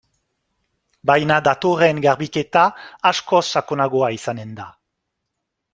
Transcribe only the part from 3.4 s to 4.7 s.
sakonagoa izanen